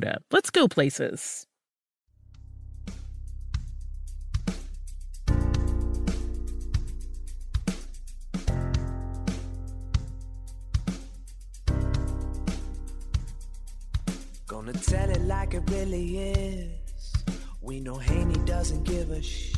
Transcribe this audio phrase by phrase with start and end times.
[0.00, 0.18] Toyota.
[0.30, 1.46] Let's go places.
[14.46, 17.12] Gonna tell it like it really is.
[17.60, 19.57] We know Haney doesn't give a shh.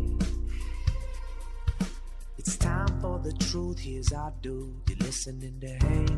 [3.01, 3.79] For the truth.
[3.79, 4.75] Here's our dude.
[4.87, 6.17] You're listening to Haney.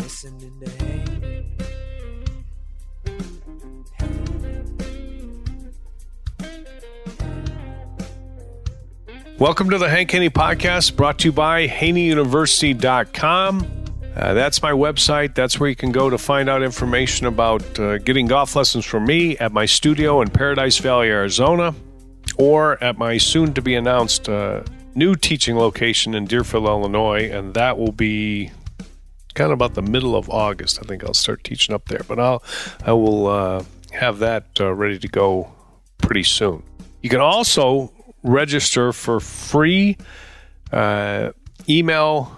[0.00, 1.46] Listening to Haney.
[9.38, 13.66] Welcome to the Hank Haney Podcast, brought to you by HaneyUniversity.com.
[14.16, 15.34] Uh, that's my website.
[15.34, 19.06] That's where you can go to find out information about uh, getting golf lessons from
[19.06, 21.74] me at my studio in Paradise Valley, Arizona,
[22.40, 24.62] or at my soon to be announced uh,
[24.94, 27.30] new teaching location in Deerfield, Illinois.
[27.30, 28.50] And that will be
[29.34, 30.78] kind of about the middle of August.
[30.82, 32.42] I think I'll start teaching up there, but I'll,
[32.84, 35.52] I will uh, have that uh, ready to go
[35.98, 36.62] pretty soon.
[37.02, 39.98] You can also register for free
[40.72, 41.32] uh,
[41.68, 42.34] email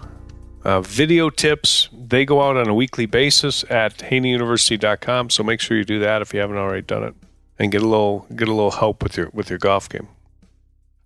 [0.65, 1.87] uh, video tips.
[1.93, 5.29] They go out on a weekly basis at haneyuniversity.com.
[5.29, 7.15] So make sure you do that if you haven't already done it,
[7.59, 10.07] and get a little get a little help with your with your golf game.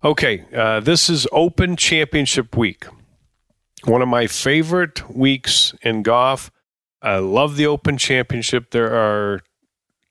[0.04, 2.86] Okay, uh, this is Open Championship Week.
[3.84, 6.50] One of my favorite weeks in golf.
[7.02, 8.70] I love the Open Championship.
[8.70, 9.40] There are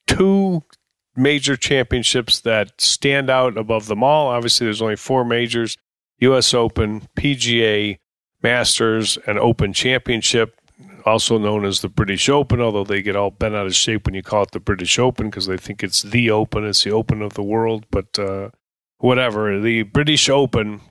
[0.05, 0.63] two
[1.15, 4.27] major championships that stand out above them all.
[4.27, 5.77] Obviously, there's only four majors
[6.19, 6.53] U.S.
[6.53, 7.97] Open, PGA,
[8.41, 10.59] Masters, and Open Championship,
[11.07, 14.13] also known as the British Open, although they get all bent out of shape when
[14.13, 17.21] you call it the British Open because they think it's the Open, it's the Open
[17.21, 17.85] of the world.
[17.89, 18.49] But uh,
[18.97, 20.81] whatever, the British Open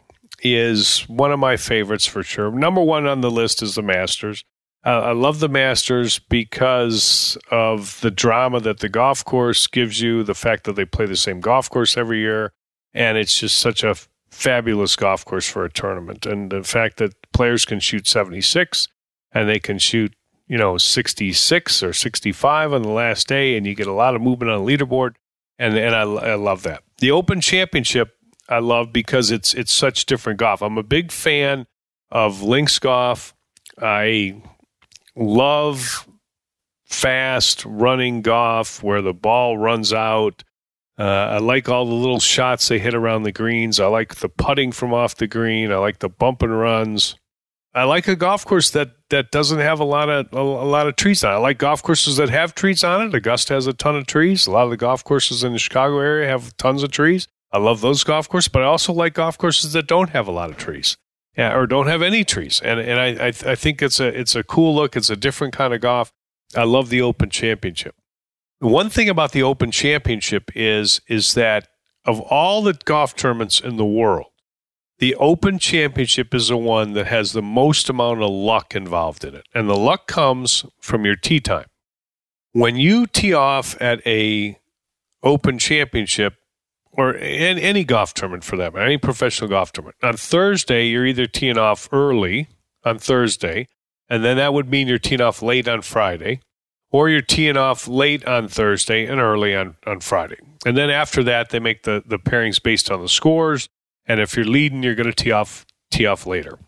[0.43, 2.51] is one of my favorites for sure.
[2.51, 4.43] Number one on the list is the Masters.
[4.85, 10.23] Uh, I love the Masters because of the drama that the golf course gives you,
[10.23, 12.53] the fact that they play the same golf course every year,
[12.95, 13.97] and it's just such a
[14.31, 16.25] fabulous golf course for a tournament.
[16.25, 18.89] And the fact that players can shoot 76
[19.37, 20.15] and they can shoot,
[20.49, 24.23] you know, 66 or 65 on the last day, and you get a lot of
[24.23, 25.15] movement on the leaderboard,
[25.59, 26.83] and and I, I love that.
[26.99, 28.17] The Open Championship
[28.49, 30.63] I love because it's it's such different golf.
[30.63, 31.67] I'm a big fan
[32.11, 33.35] of links golf.
[33.81, 34.41] I
[35.15, 36.09] love
[36.85, 40.45] fast running golf where the ball runs out.
[40.99, 43.81] Uh, I like all the little shots they hit around the greens.
[43.81, 45.71] I like the putting from off the green.
[45.71, 47.17] I like the bump and runs.
[47.77, 50.89] I like a golf course that that doesn't have a lot of a, a, lot
[50.89, 51.37] of trees on it.
[51.37, 53.15] I like golf courses that have trees on it.
[53.15, 54.47] Augusta has a ton of trees.
[54.47, 57.29] A lot of the golf courses in the Chicago area have tons of trees.
[57.53, 60.33] I love those golf courses, but I also like golf courses that don't have a
[60.33, 60.97] lot of trees
[61.37, 62.61] yeah, or don't have any trees.
[62.65, 64.97] And and I I, I think it's a it's a cool look.
[64.97, 66.13] It's a different kind of golf.
[66.57, 67.95] I love the Open Championship.
[68.61, 71.69] One thing about the Open Championship is is that
[72.05, 74.27] of all the golf tournaments in the world,
[74.99, 79.35] the Open Championship is the one that has the most amount of luck involved in
[79.35, 79.47] it.
[79.55, 81.67] And the luck comes from your tee time.
[82.53, 84.59] When you tee off at a
[85.23, 86.35] Open Championship,
[86.93, 89.97] or in any golf tournament for that matter, any professional golf tournament.
[90.03, 92.49] On Thursday, you're either teeing off early
[92.85, 93.69] on Thursday,
[94.09, 96.41] and then that would mean you're teeing off late on Friday,
[96.91, 100.39] or you're teeing off late on Thursday and early on, on Friday.
[100.65, 103.69] And then after that, they make the, the pairings based on the scores.
[104.07, 106.59] And if you're leading, you're going to tee off tee off later.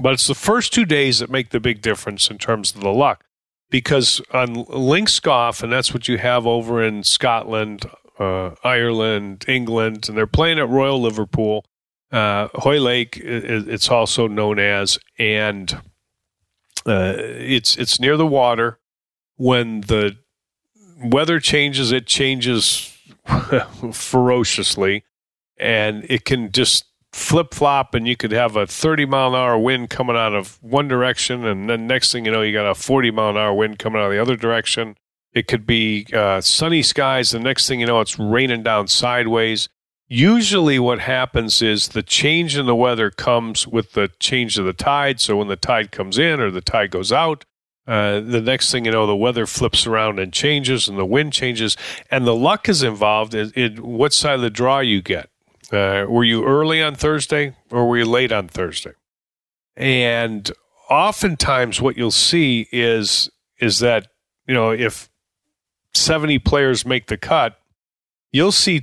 [0.00, 2.92] But it's the first two days that make the big difference in terms of the
[2.92, 3.24] luck.
[3.70, 7.84] Because on links golf, and that's what you have over in Scotland,
[8.18, 11.66] uh, Ireland, England, and they're playing at Royal Liverpool.
[12.10, 15.70] Uh, Hoylake, it's also known as, and
[16.86, 18.78] uh, it's it's near the water.
[19.36, 20.16] When the
[20.98, 22.96] weather changes, it changes
[23.92, 25.04] ferociously,
[25.60, 29.58] and it can just flip flop, and you could have a 30 mile an hour
[29.58, 32.74] wind coming out of one direction, and then next thing you know, you got a
[32.74, 34.96] 40 mile an hour wind coming out of the other direction.
[35.32, 37.30] It could be uh, sunny skies.
[37.30, 39.68] The next thing you know, it's raining down sideways.
[40.08, 44.72] Usually, what happens is the change in the weather comes with the change of the
[44.72, 45.20] tide.
[45.20, 47.44] So, when the tide comes in or the tide goes out,
[47.86, 51.34] uh, the next thing you know, the weather flips around and changes, and the wind
[51.34, 51.76] changes,
[52.10, 55.28] and the luck is involved in, in what side of the draw you get.
[55.72, 58.92] Uh, were you early on Thursday or were you late on Thursday?
[59.76, 60.50] And
[60.90, 63.30] oftentimes, what you'll see is
[63.60, 64.08] is that
[64.46, 65.08] you know if
[65.94, 67.58] 70 players make the cut,
[68.32, 68.82] you'll see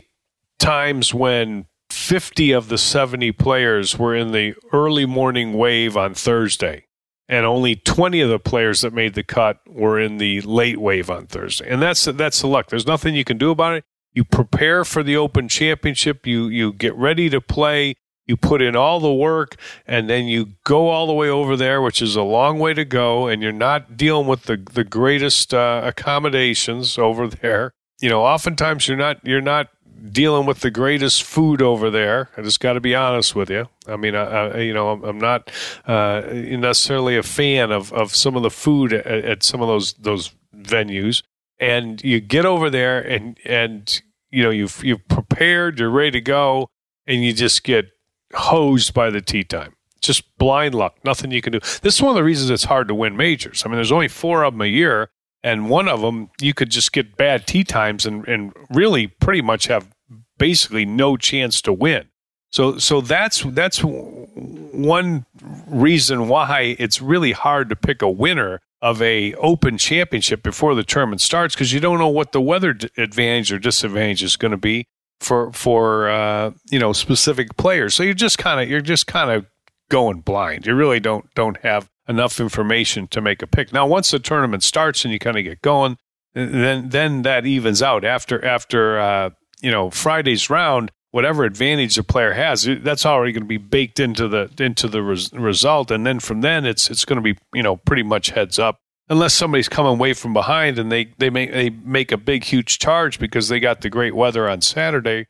[0.59, 6.85] times when 50 of the 70 players were in the early morning wave on Thursday,
[7.27, 11.09] and only 20 of the players that made the cut were in the late wave
[11.09, 11.67] on Thursday.
[11.69, 12.69] And that's that's the luck.
[12.69, 13.85] There's nothing you can do about it.
[14.15, 16.25] You prepare for the Open Championship.
[16.25, 17.95] You you get ready to play.
[18.25, 21.79] You put in all the work, and then you go all the way over there,
[21.79, 23.27] which is a long way to go.
[23.27, 27.71] And you're not dealing with the the greatest uh, accommodations over there.
[28.01, 29.67] You know, oftentimes you're not you're not
[30.11, 32.29] dealing with the greatest food over there.
[32.37, 33.67] I just got to be honest with you.
[33.87, 35.51] I mean, I, I you know, I'm, not
[35.85, 39.93] uh, necessarily a fan of, of some of the food at, at, some of those
[39.93, 41.23] those venues.
[41.59, 44.01] And you get over there, and and
[44.35, 46.69] you know you've you've prepared, you're ready to go,
[47.07, 47.85] and you just get
[48.33, 49.75] hosed by the tee time.
[50.01, 51.59] Just blind luck, nothing you can do.
[51.81, 53.63] This is one of the reasons it's hard to win majors.
[53.65, 55.09] I mean, there's only four of them a year,
[55.41, 59.41] and one of them you could just get bad tee times and and really pretty
[59.41, 59.89] much have
[60.37, 62.09] basically no chance to win.
[62.51, 65.25] So so that's that's one
[65.65, 70.83] reason why it's really hard to pick a winner of a open championship before the
[70.83, 74.57] tournament starts because you don't know what the weather advantage or disadvantage is going to
[74.57, 74.85] be
[75.19, 77.95] for for uh, you know specific players.
[77.95, 79.45] So you're just kind of you're just kind of
[79.89, 80.65] going blind.
[80.65, 83.73] You really don't don't have enough information to make a pick.
[83.73, 85.97] Now, once the tournament starts and you kind of get going,
[86.33, 89.29] then then that evens out after after uh,
[89.61, 90.91] you know Friday's round.
[91.15, 95.01] Whatever advantage the player has, that's already going to be baked into the into the
[95.01, 98.31] res- result, and then from then it's it's going to be you know pretty much
[98.31, 102.17] heads up unless somebody's coming away from behind and they they make they make a
[102.17, 105.27] big huge charge because they got the great weather on Saturday.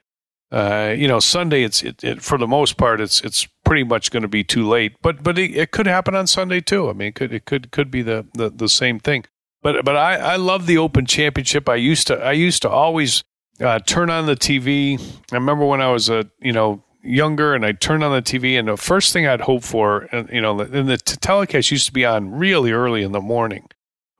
[0.52, 4.10] Uh, you know, Sunday it's it, it, for the most part it's it's pretty much
[4.10, 4.96] going to be too late.
[5.04, 6.90] But but it, it, could happen on Sunday too.
[6.90, 9.26] I mean, it could it could could be the the, the same thing.
[9.62, 11.70] But but I I love the Open Championship.
[11.70, 13.24] I used to I used to always
[13.60, 15.00] uh, turn on the TV.
[15.31, 18.57] I remember when I was a you know younger and I turned on the TV
[18.57, 21.94] and the first thing I'd hope for, and you know, and the telecast used to
[21.94, 23.68] be on really early in the morning,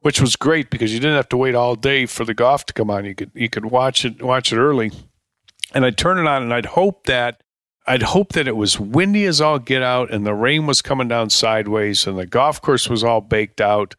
[0.02, 2.74] which was great because you didn't have to wait all day for the golf to
[2.74, 3.06] come on.
[3.06, 4.92] You could you could watch it watch it early,
[5.74, 7.42] and I'd turn it on and I'd hope that
[7.88, 11.08] I'd hope that it was windy as all get out and the rain was coming
[11.08, 13.96] down sideways and the golf course was all baked out,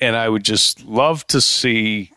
[0.00, 2.10] and I would just love to see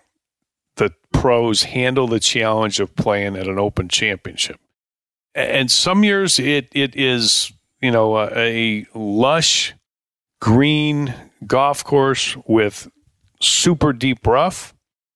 [1.24, 4.60] pros handle the challenge of playing at an open championship.
[5.34, 9.74] And some years it it is, you know, a, a lush
[10.42, 11.16] green
[11.48, 12.92] golf course with
[13.42, 14.74] super deep rough.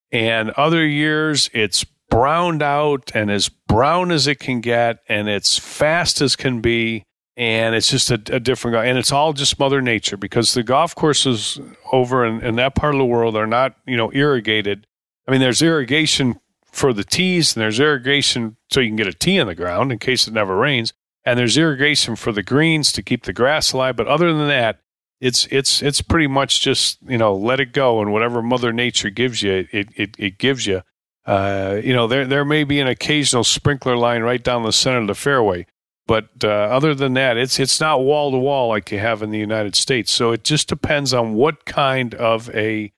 [0.09, 5.59] And other years it's browned out and as brown as it can get and it's
[5.59, 7.03] fast as can be
[7.35, 10.95] and it's just a, a different and it's all just mother nature because the golf
[10.95, 11.59] courses
[11.91, 14.87] over in, in, that part of the world are not you know irrigated
[15.27, 16.39] I mean, there's irrigation
[16.71, 19.91] for the tees, and there's irrigation so you can get a tee in the ground
[19.91, 20.93] in case it never rains,
[21.25, 23.95] and there's irrigation for the greens to keep the grass alive.
[23.95, 24.79] But other than that,
[25.19, 29.09] it's it's it's pretty much just you know let it go, and whatever Mother Nature
[29.09, 30.83] gives you, it it, it gives you.
[31.25, 34.99] Uh, you know, there there may be an occasional sprinkler line right down the center
[34.99, 35.65] of the fairway,
[36.05, 39.31] but uh, other than that, it's it's not wall to wall like you have in
[39.31, 40.11] the United States.
[40.11, 42.93] So it just depends on what kind of a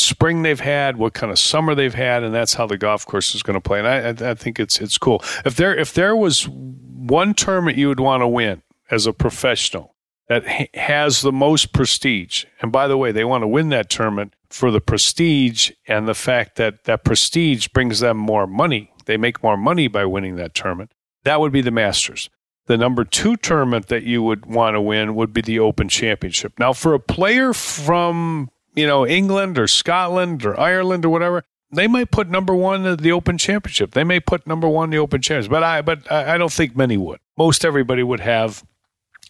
[0.00, 3.34] spring they've had, what kind of summer they've had, and that's how the golf course
[3.34, 3.80] is going to play.
[3.80, 5.22] And I, I think it's it's cool.
[5.44, 9.94] If there if there was one tournament you would want to win as a professional
[10.28, 13.90] that ha- has the most prestige, and by the way, they want to win that
[13.90, 18.92] tournament for the prestige and the fact that that prestige brings them more money.
[19.06, 20.92] They make more money by winning that tournament.
[21.24, 22.30] That would be the Masters.
[22.66, 26.52] The number two tournament that you would want to win would be the Open Championship.
[26.58, 31.86] Now, for a player from you know, England or Scotland or Ireland or whatever, they
[31.86, 33.92] might put number one in the Open Championship.
[33.92, 36.76] They may put number one in the Open Championship, but I but I don't think
[36.76, 37.20] many would.
[37.36, 38.64] Most everybody would have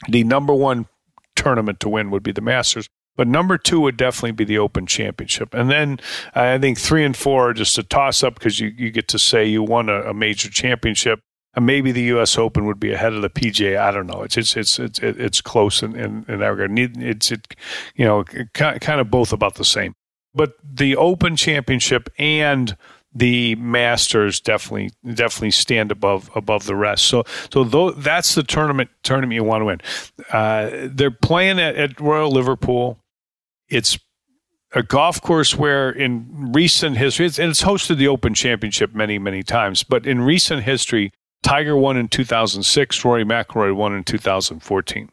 [0.08, 0.86] the number one
[1.36, 2.88] tournament to win would be the Masters.
[3.16, 5.52] But number two would definitely be the Open Championship.
[5.52, 6.00] And then
[6.34, 9.18] I think three and four are just a toss up because you, you get to
[9.18, 11.20] say you won a, a major championship.
[11.58, 12.38] Maybe the U.S.
[12.38, 13.78] Open would be ahead of the PGA.
[13.78, 14.22] I don't know.
[14.22, 16.78] It's it's it's it's, it's close in, in, in that regard.
[16.78, 17.54] It's it,
[17.96, 18.22] you know,
[18.54, 19.94] kind of both about the same.
[20.32, 22.76] But the Open Championship and
[23.12, 27.06] the Masters definitely definitely stand above above the rest.
[27.06, 29.80] So so though that's the tournament tournament you want to win.
[30.32, 32.98] Uh, they're playing at, at Royal Liverpool.
[33.68, 33.98] It's
[34.72, 39.18] a golf course where in recent history, it's, and it's hosted the Open Championship many
[39.18, 45.02] many times, but in recent history, Tiger won in 2006, Rory McIlroy won in 2014.
[45.02, 45.10] And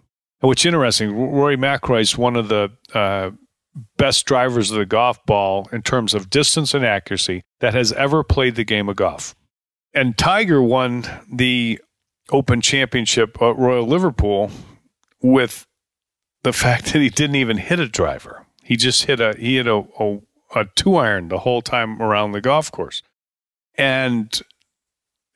[0.48, 3.31] what's interesting, Rory McIlroy is one of the uh,
[3.98, 8.24] best drivers of the golf ball in terms of distance and accuracy that has ever
[8.24, 9.36] played the game of golf.
[9.93, 11.79] And Tiger won the
[12.29, 14.51] Open Championship at Royal Liverpool
[15.22, 15.65] with
[16.43, 18.46] the fact that he didn't even hit a driver.
[18.63, 20.19] He just hit a he hit a, a,
[20.55, 23.01] a two iron the whole time around the golf course.
[23.75, 24.41] And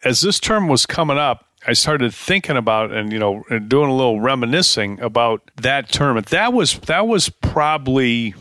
[0.04, 3.96] as this term was coming up, I started thinking about and you know doing a
[3.96, 6.28] little reminiscing about that tournament.
[6.28, 8.34] That was that was probably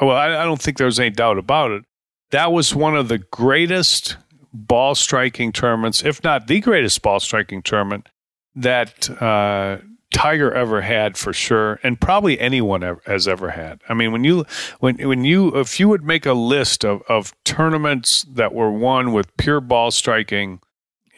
[0.00, 1.84] well, I, I don't think there was any doubt about it.
[2.30, 4.16] That was one of the greatest
[4.52, 8.08] ball striking tournaments, if not the greatest ball striking tournament
[8.54, 9.78] that uh,
[10.12, 13.80] Tiger ever had for sure, and probably anyone ever, has ever had.
[13.88, 14.44] I mean, when you
[14.80, 19.12] when when you if you would make a list of of tournaments that were won
[19.12, 20.60] with pure ball striking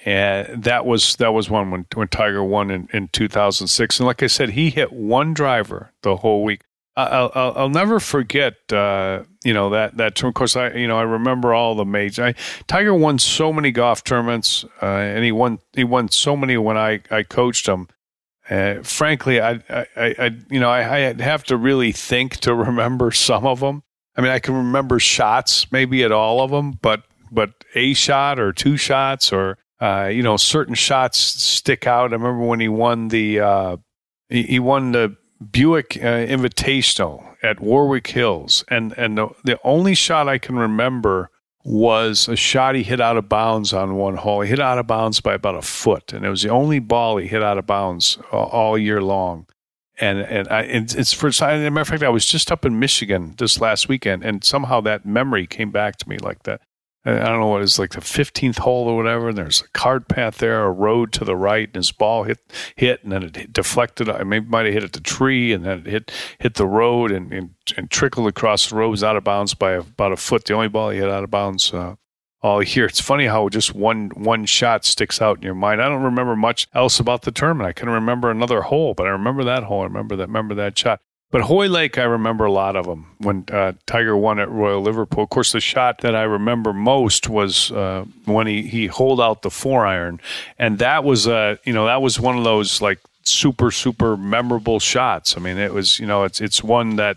[0.05, 3.99] and that was that was one when when Tiger won in, in 2006.
[3.99, 6.63] And like I said, he hit one driver the whole week.
[6.97, 10.29] I'll I'll, I'll never forget uh, you know that that term.
[10.29, 12.19] Of course, I you know I remember all the majors.
[12.19, 12.35] I,
[12.67, 16.77] Tiger won so many golf tournaments, uh, and he won he won so many when
[16.77, 17.89] I I coached him.
[18.49, 23.11] Uh, frankly, I, I, I, you know, I, I have to really think to remember
[23.11, 23.83] some of them.
[24.17, 28.39] I mean, I can remember shots, maybe at all of them, but but a shot
[28.39, 32.13] or two shots or uh, you know, certain shots stick out.
[32.13, 33.77] I remember when he won the uh,
[34.29, 35.17] he, he, won the
[35.51, 41.31] Buick uh, Invitational at Warwick Hills, and and the, the only shot I can remember
[41.65, 44.43] was a shot he hit out of bounds on one hole.
[44.43, 47.17] He hit out of bounds by about a foot, and it was the only ball
[47.17, 49.47] he hit out of bounds all, all year long.
[49.99, 52.79] And and I, it's for as a matter of fact, I was just up in
[52.79, 56.61] Michigan this last weekend, and somehow that memory came back to me like that.
[57.07, 59.29] I don't know what is like the 15th hole or whatever.
[59.29, 62.39] And there's a cart path there, a road to the right, and his ball hit
[62.77, 64.09] hit, and then it deflected.
[64.09, 67.13] I maybe might have hit at the tree, and then it hit hit the road
[67.13, 68.89] and, and, and trickled across the road.
[68.89, 70.47] Was out of bounds by about a foot.
[70.47, 71.97] The only ball he hit out of bounds uh,
[72.41, 72.87] all year.
[72.87, 75.83] It's funny how just one one shot sticks out in your mind.
[75.83, 77.69] I don't remember much else about the tournament.
[77.69, 79.81] I can remember another hole, but I remember that hole.
[79.83, 81.01] I remember that remember that shot.
[81.35, 85.25] But Hoylake, I remember a lot of them when uh, Tiger won at Royal Liverpool.
[85.25, 89.43] Of course, the shot that I remember most was uh, when he he holed out
[89.43, 90.21] the four iron,
[90.61, 94.79] and that was uh you know that was one of those like super super memorable
[94.79, 95.37] shots.
[95.37, 97.17] I mean, it was you know it's it's one that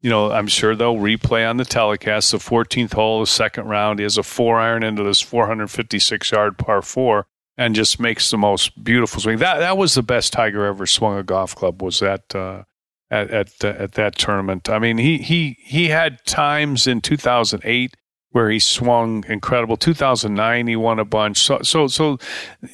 [0.00, 2.32] you know I'm sure they'll replay on the telecast.
[2.32, 6.56] The 14th hole, the second round, he has a four iron into this 456 yard
[6.56, 7.26] par four.
[7.58, 9.38] And just makes the most beautiful swing.
[9.38, 11.82] That that was the best Tiger ever swung a golf club.
[11.82, 12.62] Was that uh,
[13.10, 14.68] at at, uh, at that tournament.
[14.68, 17.94] I mean, he he he had times in 2008
[18.30, 19.76] where he swung incredible.
[19.76, 21.38] 2009 he won a bunch.
[21.38, 22.18] So so so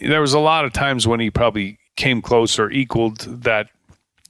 [0.01, 3.69] there was a lot of times when he probably came close or equaled that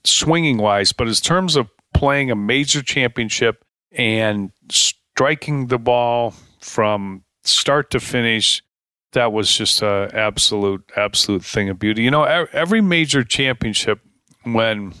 [0.03, 7.23] swinging wise, but in terms of playing a major championship and striking the ball from
[7.43, 8.61] start to finish
[9.15, 12.03] that was just a absolute absolute thing of beauty.
[12.03, 13.99] You know, every major championship
[14.43, 14.93] when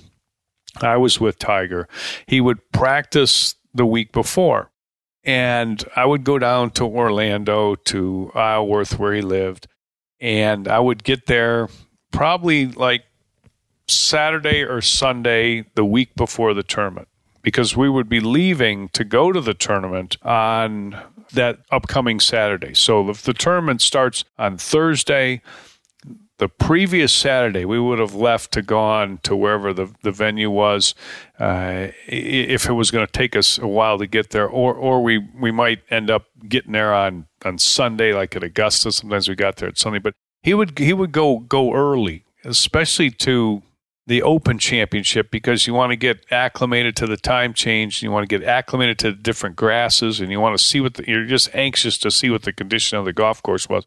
[0.81, 1.87] I was with Tiger.
[2.27, 4.71] He would practice the week before.
[5.23, 9.67] And I would go down to Orlando to Isleworth where he lived.
[10.19, 11.67] And I would get there
[12.11, 13.03] probably like
[13.87, 17.07] Saturday or Sunday the week before the tournament
[17.41, 20.99] because we would be leaving to go to the tournament on
[21.33, 22.73] that upcoming Saturday.
[22.73, 25.41] So if the tournament starts on Thursday,
[26.37, 30.93] the previous Saturday, we would have left to gone to wherever the, the venue was,
[31.39, 35.01] uh, if it was going to take us a while to get there, or or
[35.01, 38.91] we, we might end up getting there on, on Sunday, like at Augusta.
[38.91, 40.13] Sometimes we got there at Sunday, but
[40.43, 43.63] he would he would go go early, especially to
[44.07, 48.29] the Open Championship, because you want to get acclimated to the time change, you want
[48.29, 51.25] to get acclimated to the different grasses, and you want to see what the, you're
[51.25, 53.85] just anxious to see what the condition of the golf course was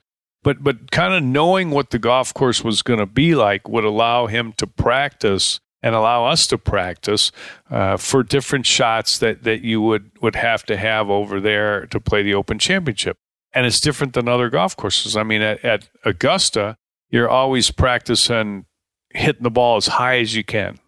[0.48, 3.84] but but kind of knowing what the golf course was going to be like would
[3.84, 7.30] allow him to practice and allow us to practice
[7.70, 12.00] uh, for different shots that, that you would, would have to have over there to
[12.00, 13.18] play the Open Championship.
[13.52, 15.18] And it's different than other golf courses.
[15.18, 16.78] I mean, at, at Augusta,
[17.10, 18.64] you're always practicing
[19.10, 20.78] hitting the ball as high as you can.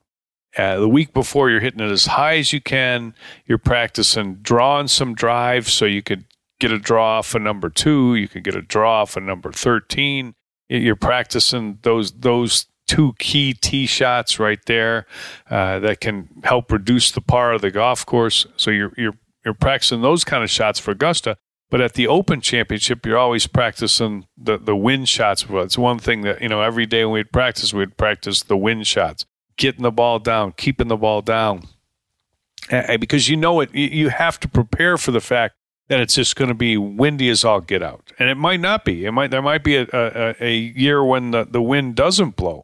[0.57, 3.15] Uh, the week before, you're hitting it as high as you can.
[3.45, 6.25] You're practicing drawing some drives so you could
[6.61, 8.15] get a draw off a number two.
[8.15, 10.35] You can get a draw off a number 13.
[10.69, 15.07] You're practicing those those two key tee shots right there
[15.51, 18.47] uh, that can help reduce the par of the golf course.
[18.57, 21.37] So you're you're you're practicing those kind of shots for Augusta.
[21.71, 25.49] But at the Open Championship, you're always practicing the the wind shots.
[25.49, 28.57] Well, it's one thing that you know every day when we'd practice, we'd practice the
[28.57, 29.25] wind shots,
[29.57, 31.69] getting the ball down, keeping the ball down,
[32.99, 33.75] because you know it.
[33.75, 35.55] You have to prepare for the fact
[35.91, 38.85] that it's just going to be windy as all get out, and it might not
[38.85, 39.05] be.
[39.05, 42.63] It might there might be a, a, a year when the, the wind doesn't blow,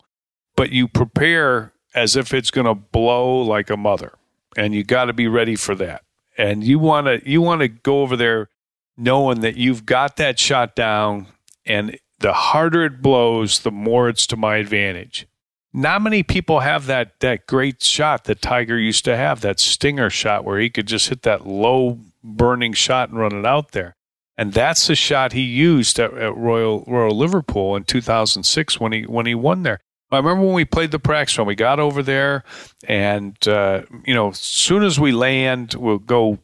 [0.54, 4.12] but you prepare as if it's going to blow like a mother,
[4.56, 6.04] and you got to be ready for that.
[6.38, 8.48] And you want to you want to go over there
[8.96, 11.26] knowing that you've got that shot down,
[11.64, 15.26] and the harder it blows, the more it's to my advantage.
[15.72, 20.10] Not many people have that that great shot that Tiger used to have, that stinger
[20.10, 23.96] shot where he could just hit that low burning shot and run it out there.
[24.36, 29.02] And that's the shot he used at, at Royal Royal Liverpool in 2006 when he
[29.02, 29.80] when he won there.
[30.10, 32.44] I remember when we played the practice when we got over there,
[32.86, 36.38] and uh, you know, as soon as we land, we'll go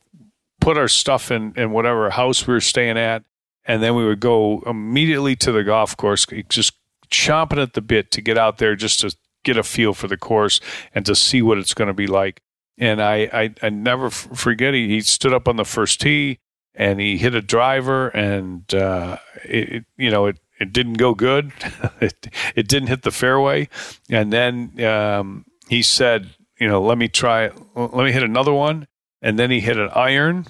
[0.61, 3.25] put our stuff in in whatever house we were staying at,
[3.67, 6.73] and then we would go immediately to the golf course, just
[7.11, 10.17] chomping at the bit to get out there just to get a feel for the
[10.17, 10.61] course
[10.95, 12.41] and to see what it's going to be like.
[12.79, 16.39] And I, I, I never forget he, he stood up on the first tee
[16.75, 21.13] and he hit a driver and uh, it, it, you know it it didn't go
[21.13, 21.53] good.
[22.01, 23.69] it, it didn't hit the fairway.
[24.09, 28.87] And then um, he said, you know, let me try, let me hit another one.
[29.21, 30.47] And then he hit an iron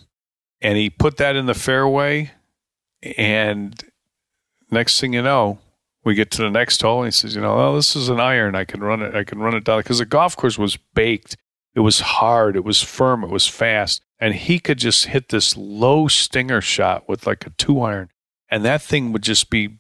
[0.60, 2.30] and he put that in the fairway.
[3.16, 3.82] And
[4.70, 5.58] next thing you know,
[6.04, 8.20] we get to the next hole and he says, you know, oh, this is an
[8.20, 8.54] iron.
[8.54, 9.14] I can run it.
[9.14, 11.36] I can run it down because the golf course was baked.
[11.74, 12.56] It was hard.
[12.56, 13.24] It was firm.
[13.24, 14.02] It was fast.
[14.18, 18.10] And he could just hit this low stinger shot with like a two iron.
[18.50, 19.78] And that thing would just be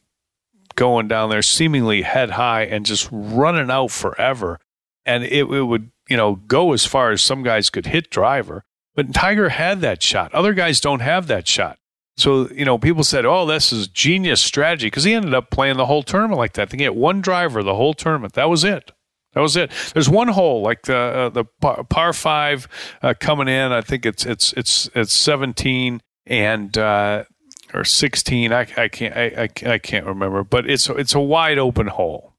[0.74, 4.58] going down there seemingly head high and just running out forever.
[5.04, 8.64] And it, it would, you know, go as far as some guys could hit driver.
[8.94, 10.34] But Tiger had that shot.
[10.34, 11.78] Other guys don't have that shot.
[12.16, 15.76] So, you know, people said, oh, this is genius strategy because he ended up playing
[15.76, 16.72] the whole tournament like that.
[16.72, 18.34] He had one driver the whole tournament.
[18.34, 18.92] That was it.
[19.34, 19.70] That was it.
[19.94, 22.68] There's one hole like the uh, the par, par five
[23.02, 23.72] uh, coming in.
[23.72, 27.24] I think it's it's it's it's 17, and uh,
[27.72, 28.52] or 16.
[28.52, 32.34] I, I can't I, I, I can't remember, but it's it's a wide open hole.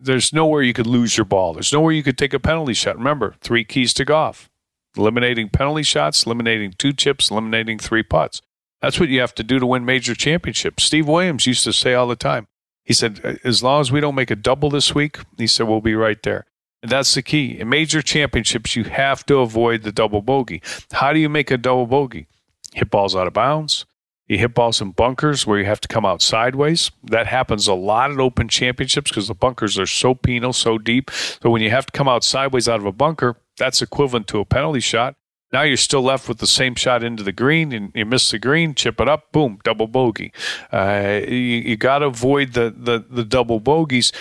[0.00, 1.54] There's nowhere you could lose your ball.
[1.54, 2.96] There's nowhere you could take a penalty shot.
[2.96, 4.48] Remember, three keys to golf:
[4.96, 8.40] eliminating penalty shots, eliminating two chips, eliminating three putts.
[8.80, 10.84] That's what you have to do to win major championships.
[10.84, 12.46] Steve Williams used to say all the time.
[12.88, 15.82] He said, as long as we don't make a double this week, he said, we'll
[15.82, 16.46] be right there.
[16.82, 17.60] And that's the key.
[17.60, 20.62] In major championships, you have to avoid the double bogey.
[20.92, 22.28] How do you make a double bogey?
[22.72, 23.84] Hit balls out of bounds,
[24.26, 26.90] you hit balls in bunkers where you have to come out sideways.
[27.04, 31.10] That happens a lot at open championships because the bunkers are so penal, so deep.
[31.10, 34.38] So when you have to come out sideways out of a bunker, that's equivalent to
[34.38, 35.16] a penalty shot.
[35.52, 38.38] Now you're still left with the same shot into the green, and you miss the
[38.38, 40.32] green, chip it up, boom, double bogey.
[40.70, 44.12] Uh, you, you got to avoid the, the the double bogeys.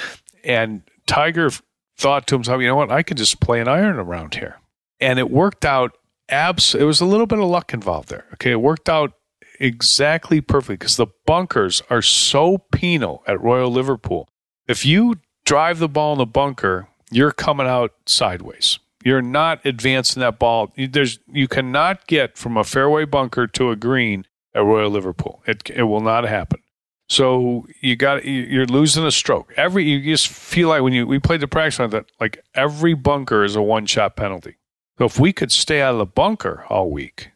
[0.44, 1.50] And Tiger
[1.98, 4.60] thought to himself, you know what, I can just play an iron around here,
[5.00, 5.98] and it worked out.
[6.30, 8.26] Abs, it was a little bit of luck involved there.
[8.34, 9.14] Okay, it worked out
[9.60, 14.28] exactly perfectly because the bunkers are so penal at Royal Liverpool.
[14.68, 18.80] If you drive the ball in the bunker, you're coming out sideways.
[19.04, 20.74] You're not advancing that ball.
[20.76, 25.42] There's you cannot get from a fairway bunker to a green at Royal Liverpool.
[25.46, 26.62] It it will not happen.
[27.10, 29.54] So you got you're losing a stroke.
[29.56, 32.94] Every you just feel like when you we played the practice on that like every
[32.96, 34.58] bunker is a one shot penalty.
[34.98, 37.32] So if we could stay out of the bunker all week,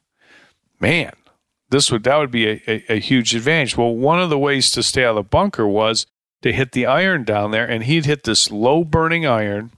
[0.79, 1.13] man,
[1.69, 3.77] this would that would be a, a, a, huge advantage.
[3.77, 6.05] Well, one of the ways to stay out of the bunker was
[6.41, 9.71] to hit the iron down there, and he'd hit this low burning iron,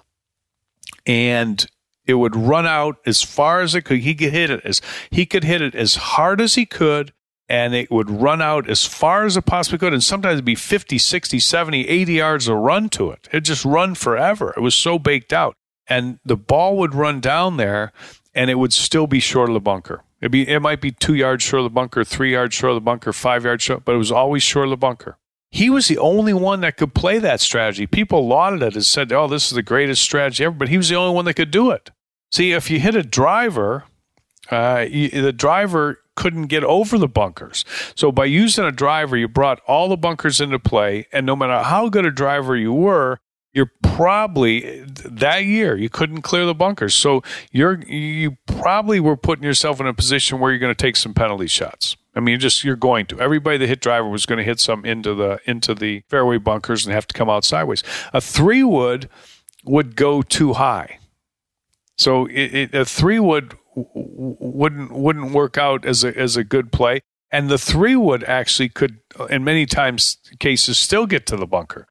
[1.06, 1.66] and
[2.06, 4.00] it would run out as far as it could.
[4.00, 7.14] He could hit it as he could hit it as hard as he could,
[7.48, 9.94] and it would run out as far as it possibly could.
[9.94, 13.28] And sometimes it'd be 50, 60, 70, 80 yards of run to it.
[13.32, 14.54] It'd just run forever.
[14.56, 15.56] It was so baked out.
[15.88, 17.92] And the ball would run down there,
[18.34, 20.04] and it would still be short of the bunker.
[20.22, 22.76] It'd be, it might be two yards short of the bunker, three yards short of
[22.76, 25.18] the bunker, five yards short, but it was always short of the bunker.
[25.54, 27.86] He was the only one that could play that strategy.
[27.86, 30.90] People lauded it and said, "Oh, this is the greatest strategy ever," but he was
[30.90, 31.92] the only one that could do it.
[32.32, 33.84] See, if you hit a driver,
[34.50, 37.66] uh, you, the driver couldn't get over the bunkers.
[37.96, 41.62] So by using a driver, you brought all the bunkers into play, and no matter
[41.62, 43.20] how good a driver you were,
[43.54, 46.96] you're probably that year you couldn't clear the bunkers.
[46.96, 50.96] So you're you probably were putting yourself in a position where you're going to take
[50.96, 51.96] some penalty shots.
[52.16, 53.20] I mean, just you're going to.
[53.20, 56.86] Everybody that hit driver was going to hit some into the into the fairway bunkers
[56.86, 57.84] and have to come out sideways.
[58.14, 59.10] A three wood
[59.66, 61.00] would go too high,
[61.98, 66.72] so it, it, a three wood wouldn't wouldn't work out as a as a good
[66.72, 67.02] play.
[67.32, 71.88] And the three wood actually could, in many times cases, still get to the bunker.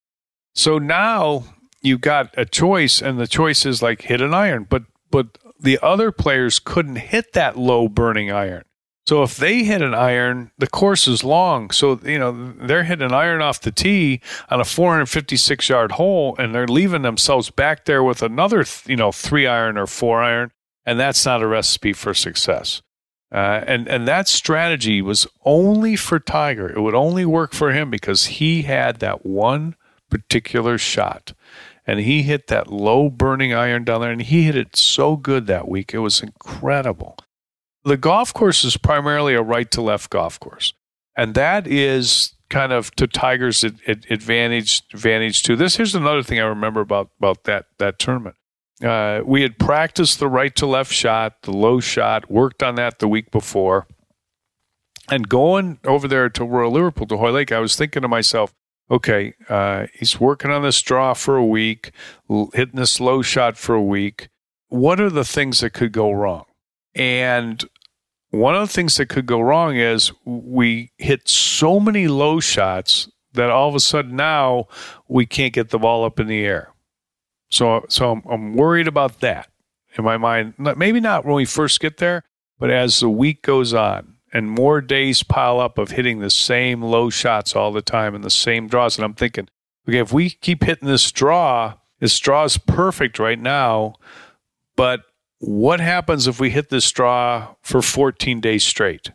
[0.55, 1.45] So now
[1.81, 5.81] you got a choice, and the choice is like hit an iron, but but the
[5.83, 8.63] other players couldn't hit that low burning iron.
[9.07, 11.71] So if they hit an iron, the course is long.
[11.71, 16.37] So, you know, they're hitting an iron off the tee on a 456 yard hole
[16.39, 20.53] and they're leaving themselves back there with another, you know, three iron or four iron.
[20.87, 22.83] And that's not a recipe for success.
[23.33, 26.71] Uh, and, and that strategy was only for Tiger.
[26.71, 29.75] It would only work for him because he had that one
[30.11, 31.33] particular shot.
[31.87, 35.47] And he hit that low burning iron down there and he hit it so good
[35.49, 35.93] that week.
[35.93, 37.17] It was incredible.
[37.85, 40.75] The golf course is primarily a right to left golf course.
[41.17, 45.57] And that is kind of to Tiger's advantage advantage too.
[45.57, 48.37] This here's another thing I remember about about that that tournament.
[48.83, 52.99] Uh, we had practiced the right to left shot, the low shot, worked on that
[52.99, 53.87] the week before,
[55.11, 58.55] and going over there to Royal Liverpool to Hoylake, I was thinking to myself,
[58.91, 61.93] okay, uh, he's working on this draw for a week,
[62.55, 64.29] hitting this low shot for a week.
[64.69, 66.45] What are the things that could go wrong?
[66.95, 67.65] And
[68.33, 73.09] one of the things that could go wrong is we hit so many low shots
[73.35, 74.67] that all of a sudden now
[75.07, 76.73] we can't get the ball up in the air.
[77.51, 79.51] So, so I'm, I'm worried about that
[79.99, 80.55] in my mind.
[80.59, 82.25] Maybe not when we first get there,
[82.59, 86.81] but as the week goes on and more days pile up of hitting the same
[86.81, 89.49] low shots all the time and the same draws, and I'm thinking,
[89.87, 93.97] okay, if we keep hitting this draw, this draw is perfect right now,
[94.75, 95.03] but
[95.43, 99.11] what happens if we hit this draw for 14 days straight?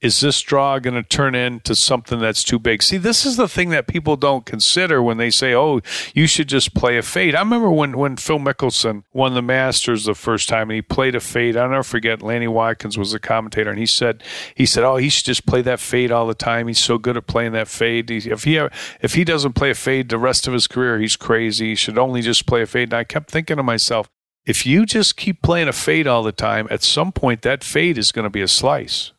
[0.00, 2.82] Is this draw going to turn into something that's too big?
[2.82, 5.80] See, this is the thing that people don't consider when they say, "Oh,
[6.14, 10.04] you should just play a fade." I remember when when Phil Mickelson won the Masters
[10.04, 11.56] the first time, and he played a fade.
[11.56, 12.22] I'll never forget.
[12.22, 14.22] Lanny Wadkins was the commentator, and he said,
[14.54, 16.68] "He said, oh, he should just play that fade all the time.
[16.68, 18.10] He's so good at playing that fade.
[18.10, 18.60] If he
[19.00, 21.70] if he doesn't play a fade the rest of his career, he's crazy.
[21.70, 24.10] He should only just play a fade." And I kept thinking to myself,
[24.46, 27.98] if you just keep playing a fade all the time, at some point that fade
[27.98, 29.12] is going to be a slice.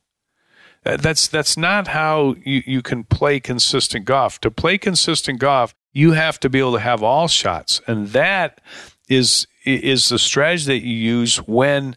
[0.84, 4.40] That's that's not how you, you can play consistent golf.
[4.42, 8.62] To play consistent golf, you have to be able to have all shots, and that
[9.10, 11.96] is is the strategy that you use when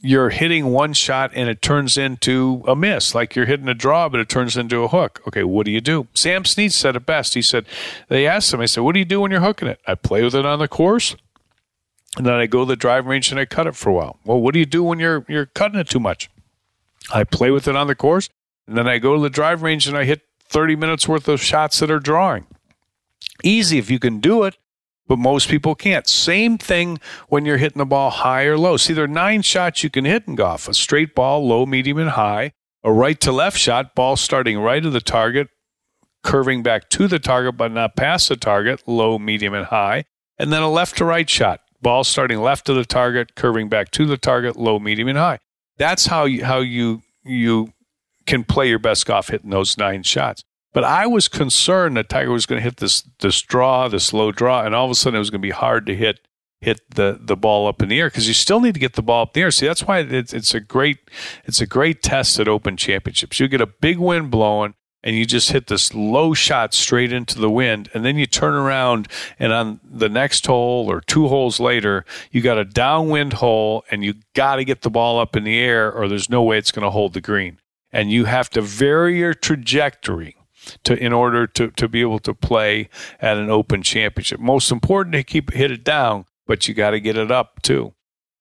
[0.00, 4.08] you're hitting one shot and it turns into a miss, like you're hitting a draw,
[4.08, 5.20] but it turns into a hook.
[5.26, 6.06] Okay, what do you do?
[6.14, 7.34] Sam Snead said it best.
[7.34, 7.66] He said,
[8.08, 9.80] they asked him, I said, what do you do when you're hooking it?
[9.86, 11.16] I play with it on the course.
[12.16, 14.18] And then I go to the driving range and I cut it for a while.
[14.24, 16.30] Well, what do you do when you're you're cutting it too much?
[17.12, 18.28] I play with it on the course,
[18.66, 21.40] and then I go to the driving range and I hit 30 minutes worth of
[21.40, 22.46] shots that are drawing.
[23.42, 24.56] Easy if you can do it,
[25.06, 26.08] but most people can't.
[26.08, 28.76] Same thing when you're hitting the ball high or low.
[28.76, 31.98] See, there are nine shots you can hit in golf a straight ball, low, medium,
[31.98, 35.48] and high, a right to left shot, ball starting right of the target,
[36.22, 40.04] curving back to the target but not past the target, low, medium, and high,
[40.38, 43.90] and then a left to right shot, ball starting left of the target, curving back
[43.92, 45.38] to the target, low, medium, and high.
[45.76, 47.72] That's how you, how you you
[48.26, 50.42] can play your best golf hitting those nine shots.
[50.72, 54.32] But I was concerned that Tiger was going to hit this this draw, this low
[54.32, 56.20] draw, and all of a sudden it was going to be hard to hit
[56.60, 59.02] hit the the ball up in the air because you still need to get the
[59.02, 59.50] ball up in the air.
[59.50, 60.98] See, that's why it's it's a great
[61.44, 63.40] it's a great test at Open Championships.
[63.40, 67.38] You get a big wind blowing, and you just hit this low shot straight into
[67.38, 69.08] the wind and then you turn around
[69.38, 74.04] and on the next hole or two holes later you got a downwind hole and
[74.04, 76.72] you got to get the ball up in the air or there's no way it's
[76.72, 77.58] going to hold the green.
[77.90, 80.36] And you have to vary your trajectory
[80.84, 84.40] to in order to, to be able to play at an open championship.
[84.40, 87.94] Most important to keep hit it down but you got to get it up too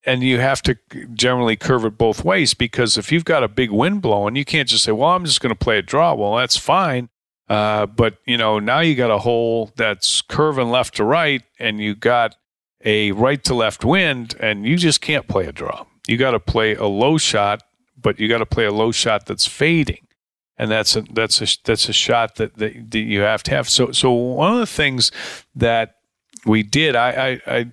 [0.08, 0.78] and you have to
[1.14, 4.70] generally curve it both ways because if you've got a big wind blowing, you can't
[4.70, 7.10] just say, "Well, I'm just going to play a draw." Well, that's fine,
[7.50, 11.80] uh, but you know now you got a hole that's curving left to right, and
[11.80, 12.36] you got
[12.86, 15.86] a right to left wind, and you just can't play a draw.
[16.08, 17.62] You got to play a low shot,
[18.02, 20.08] but you got to play a low shot that's fading.
[20.58, 23.70] and that's a that's a that's a shot that, that, that you have to have.
[23.70, 25.12] So so one of the things
[25.56, 25.96] that
[26.46, 27.72] we did, I I, I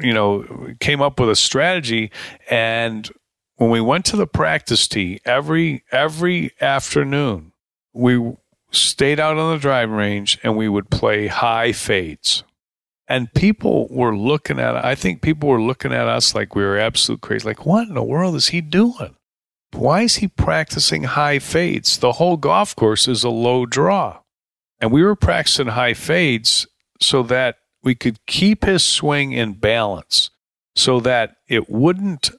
[0.00, 2.10] you know came up with a strategy,
[2.50, 3.10] and
[3.56, 7.52] when we went to the practice tee every every afternoon,
[7.92, 8.34] we
[8.70, 12.44] stayed out on the driving range and we would play high fades.
[13.10, 16.78] And people were looking at I think people were looking at us like we were
[16.78, 17.46] absolute crazy.
[17.46, 19.16] Like, what in the world is he doing?
[19.72, 21.98] Why is he practicing high fades?
[21.98, 24.20] The whole golf course is a low draw.
[24.80, 26.66] And we were practicing high fades
[27.00, 30.30] so that we could keep his swing in balance
[30.74, 32.30] so that it wouldn't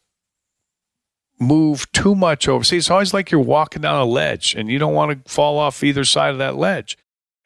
[1.39, 2.63] move too much over.
[2.63, 5.57] See, it's always like you're walking down a ledge and you don't want to fall
[5.57, 6.97] off either side of that ledge.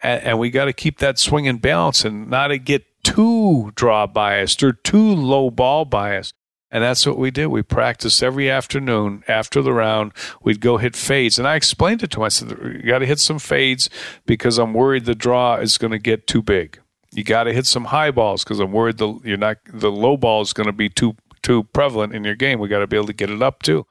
[0.02, 3.72] And, and we got to keep that swing in balance and not to get too
[3.76, 6.34] draw biased or too low ball biased.
[6.72, 7.48] And that's what we did.
[7.48, 10.12] We practiced every afternoon after the round.
[10.42, 11.38] We'd go hit fades.
[11.38, 12.24] And I explained it to him.
[12.24, 13.92] I said, You got to hit some fades
[14.26, 16.80] because I'm worried the draw is going to get too big.
[17.16, 20.18] You got to hit some high balls because I'm worried the you're not the low
[20.18, 22.60] ball is going to be too too prevalent in your game.
[22.60, 23.86] We got to be able to get it up too.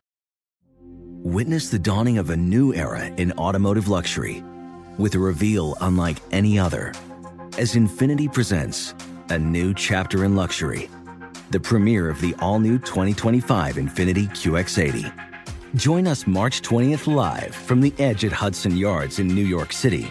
[0.81, 4.43] Witness the dawning of a new era in automotive luxury
[4.99, 6.93] with a reveal unlike any other
[7.59, 8.93] as Infiniti presents
[9.29, 10.91] a new chapter in luxury,
[11.51, 15.13] the premiere of the all-new 2025 Infiniti QX80.
[15.77, 20.11] Join us March 20th live from the edge at Hudson Yards in New York City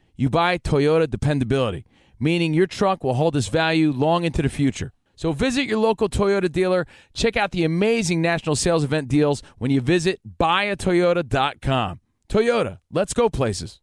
[0.21, 1.83] you buy Toyota dependability.
[2.19, 4.93] meaning your truck will hold its value long into the future.
[5.15, 6.85] So visit your local Toyota dealer.
[7.15, 11.99] Check out the amazing national sales event deals when you visit buyatoyota.com.
[12.29, 13.81] Toyota, let's go places.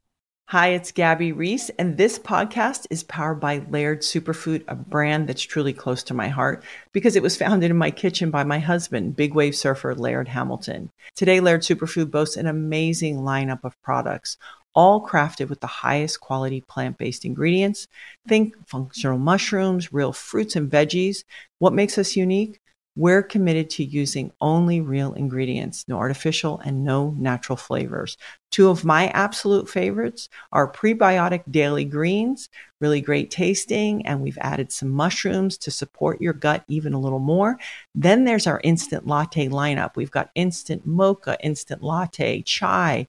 [0.51, 5.43] Hi, it's Gabby Reece, and this podcast is powered by Laird Superfood, a brand that's
[5.43, 9.15] truly close to my heart because it was founded in my kitchen by my husband,
[9.15, 10.91] big wave surfer Laird Hamilton.
[11.17, 14.39] Today, Laird Superfood boasts an amazing lineup of products,
[14.79, 17.89] all crafted with the highest quality plant based ingredients.
[18.29, 21.25] Think functional mushrooms, real fruits and veggies.
[21.59, 22.61] What makes us unique?
[22.95, 28.17] We're committed to using only real ingredients, no artificial and no natural flavors.
[28.53, 32.49] Two of my absolute favorites are prebiotic daily greens,
[32.81, 37.19] really great tasting, and we've added some mushrooms to support your gut even a little
[37.19, 37.59] more.
[37.97, 39.97] Then there's our instant latte lineup.
[39.97, 43.09] We've got instant mocha, instant latte, chai,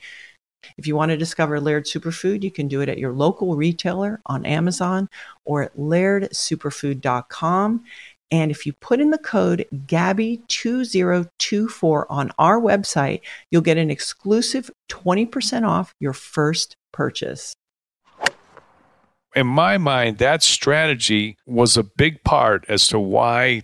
[0.78, 4.20] if you want to discover Laird Superfood, you can do it at your local retailer
[4.26, 5.08] on Amazon
[5.46, 7.84] or at lairdsuperfood.com.
[8.32, 14.70] And if you put in the code GABBY2024 on our website, you'll get an exclusive
[14.90, 17.56] 20% off your first purchase.
[19.36, 23.64] In my mind, that strategy was a big part as to why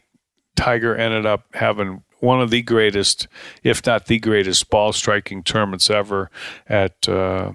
[0.55, 3.27] Tiger ended up having one of the greatest,
[3.63, 6.29] if not the greatest, ball striking tournaments ever
[6.67, 7.51] at uh,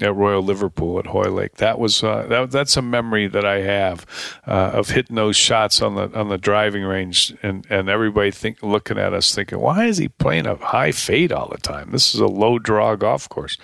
[0.00, 1.56] at Royal Liverpool at Hoylake.
[1.56, 4.06] That was uh, that, that's a memory that I have
[4.46, 8.62] uh, of hitting those shots on the on the driving range, and and everybody think
[8.62, 11.90] looking at us thinking, why is he playing a high fade all the time?
[11.90, 13.56] This is a low draw golf course.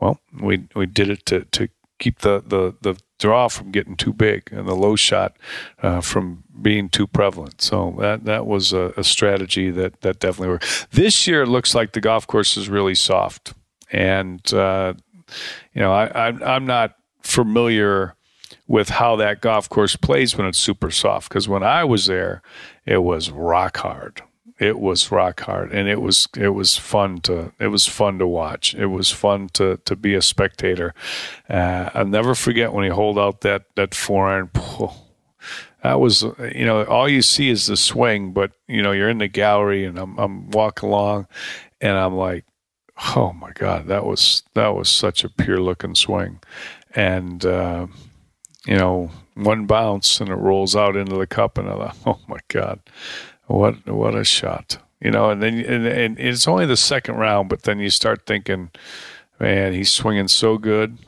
[0.00, 4.12] Well, we we did it to to keep the the the draw from getting too
[4.12, 5.36] big and the low shot
[5.80, 7.62] uh, from being too prevalent.
[7.62, 10.88] So that that was a, a, strategy that that definitely worked.
[10.90, 13.54] This year, it looks like the golf course is really soft,
[13.92, 14.94] and uh,
[15.72, 18.16] you know I, I I'm not familiar
[18.66, 22.42] with how that golf course plays when it's super soft because when I was there,
[22.84, 24.22] it was rock hard
[24.62, 28.26] it was rock hard and it was it was fun to it was fun to
[28.26, 28.74] watch.
[28.74, 30.94] It was fun to to be a spectator.
[31.48, 34.94] Uh, i'll never forget when he hold out that that iron pull
[35.82, 36.22] that was
[36.54, 39.84] you know all you see is the swing but you know you're in the gallery
[39.84, 41.26] and i'm i'm walking along
[41.80, 42.44] and i'm like
[43.16, 46.38] oh my god that was that was such a pure looking swing.
[46.94, 47.86] And uh,
[48.66, 52.20] you know one bounce and it rolls out into the cup and i thought oh
[52.28, 52.80] my god
[53.52, 55.30] what what a shot, you know.
[55.30, 58.70] And then and, and it's only the second round, but then you start thinking,
[59.38, 60.98] man, he's swinging so good,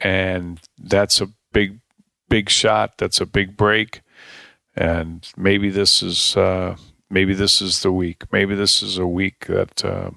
[0.00, 1.80] and that's a big
[2.28, 2.98] big shot.
[2.98, 4.02] That's a big break,
[4.74, 6.76] and maybe this is uh,
[7.10, 8.24] maybe this is the week.
[8.32, 10.10] Maybe this is a week that uh,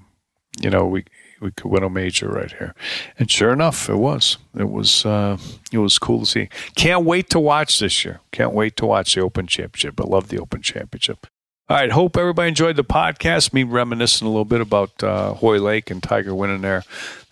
[0.62, 1.06] you know we
[1.42, 2.74] we could win a major right here.
[3.18, 4.38] And sure enough, it was.
[4.58, 5.38] It was uh,
[5.72, 6.50] it was cool to see.
[6.76, 8.22] Can't wait to watch this year.
[8.32, 10.00] Can't wait to watch the Open Championship.
[10.00, 11.28] I love the Open Championship.
[11.70, 11.92] All right.
[11.92, 13.54] Hope everybody enjoyed the podcast.
[13.54, 16.84] Me reminiscing a little bit about uh, Hoylake and Tiger winning there.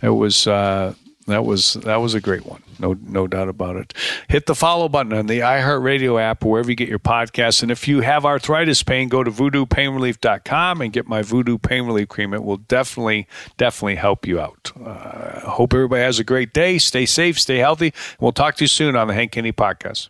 [0.02, 0.93] It was uh,
[1.26, 2.62] that was that was a great one.
[2.78, 3.93] No no doubt about it.
[4.30, 7.63] Hit the follow button on the iHeartRadio app wherever you get your podcasts.
[7.63, 12.08] And if you have arthritis pain, go to voodoopainrelief.com and get my Voodoo Pain Relief
[12.08, 12.34] Cream.
[12.34, 14.71] It will definitely definitely help you out.
[14.80, 16.78] Uh, hope everybody has a great day.
[16.78, 17.39] Stay safe.
[17.39, 17.91] Stay healthy.
[18.19, 20.10] We'll talk to you soon on the Hank Haney podcast.